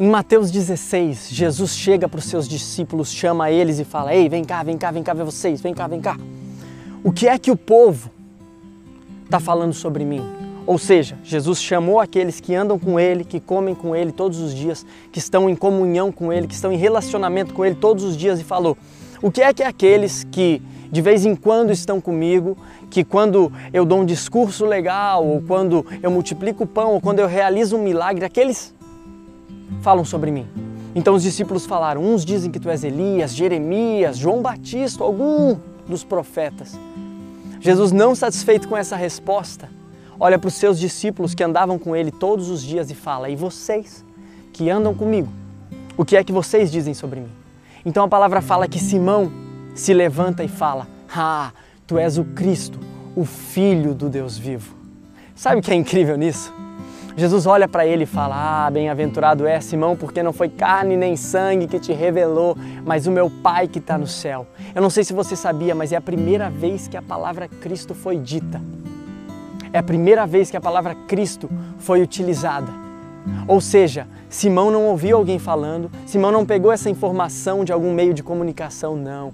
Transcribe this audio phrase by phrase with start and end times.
[0.00, 4.42] Em Mateus 16, Jesus chega para os seus discípulos, chama eles e fala: Ei, vem
[4.42, 6.16] cá, vem cá, vem cá ver vocês, vem cá, vem cá.
[7.04, 8.10] O que é que o povo
[9.26, 10.22] está falando sobre mim?
[10.66, 14.54] Ou seja, Jesus chamou aqueles que andam com Ele, que comem com Ele todos os
[14.54, 18.16] dias, que estão em comunhão com Ele, que estão em relacionamento com Ele todos os
[18.16, 18.78] dias e falou:
[19.20, 22.56] O que é que aqueles que de vez em quando estão comigo,
[22.88, 27.18] que quando eu dou um discurso legal, ou quando eu multiplico o pão, ou quando
[27.18, 28.72] eu realizo um milagre, aqueles
[29.80, 30.46] falam sobre mim.
[30.94, 36.04] Então os discípulos falaram: uns dizem que tu és Elias, Jeremias, João Batista, algum dos
[36.04, 36.78] profetas.
[37.60, 39.68] Jesus, não satisfeito com essa resposta,
[40.18, 43.36] olha para os seus discípulos que andavam com ele todos os dias e fala: E
[43.36, 44.04] vocês
[44.52, 45.28] que andam comigo,
[45.96, 47.30] o que é que vocês dizem sobre mim?
[47.84, 49.30] Então a palavra fala que Simão
[49.74, 51.52] se levanta e fala: Ah,
[51.86, 52.78] tu és o Cristo,
[53.14, 54.74] o Filho do Deus vivo.
[55.34, 56.52] Sabe o que é incrível nisso?
[57.16, 61.16] Jesus olha para ele e fala: Ah, bem-aventurado é Simão, porque não foi carne nem
[61.16, 64.46] sangue que te revelou, mas o meu Pai que está no céu.
[64.74, 67.94] Eu não sei se você sabia, mas é a primeira vez que a palavra Cristo
[67.94, 68.60] foi dita.
[69.72, 72.72] É a primeira vez que a palavra Cristo foi utilizada.
[73.46, 78.14] Ou seja, Simão não ouviu alguém falando, Simão não pegou essa informação de algum meio
[78.14, 79.32] de comunicação, não.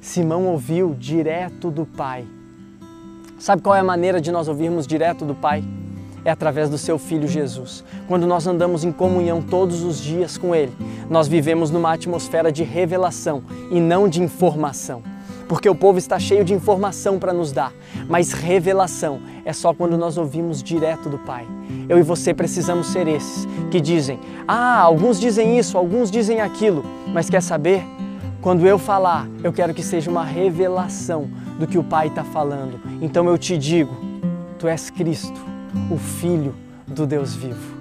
[0.00, 2.24] Simão ouviu direto do Pai.
[3.38, 5.64] Sabe qual é a maneira de nós ouvirmos direto do Pai?
[6.24, 7.84] É através do seu Filho Jesus.
[8.06, 10.72] Quando nós andamos em comunhão todos os dias com Ele,
[11.10, 15.02] nós vivemos numa atmosfera de revelação e não de informação.
[15.48, 17.72] Porque o povo está cheio de informação para nos dar,
[18.08, 21.46] mas revelação é só quando nós ouvimos direto do Pai.
[21.88, 26.84] Eu e você precisamos ser esses que dizem: ah, alguns dizem isso, alguns dizem aquilo,
[27.08, 27.84] mas quer saber?
[28.40, 32.80] Quando eu falar, eu quero que seja uma revelação do que o Pai está falando.
[33.02, 33.94] Então eu te digo:
[34.58, 35.51] Tu és Cristo
[35.90, 36.54] o Filho
[36.86, 37.71] do Deus vivo.